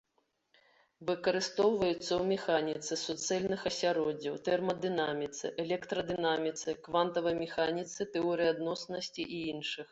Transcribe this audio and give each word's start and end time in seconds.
Выкарыстоўваюцца 1.09 1.97
ў 1.97 2.17
механіцы 2.33 2.93
суцэльных 3.03 3.61
асяроддзяў, 3.71 4.41
тэрмадынаміцы, 4.49 5.53
электрадынаміцы, 5.67 6.77
квантавай 6.91 7.41
механіцы, 7.45 7.99
тэорыі 8.19 8.55
адноснасці 8.59 9.21
і 9.41 9.47
іншых. 9.57 9.87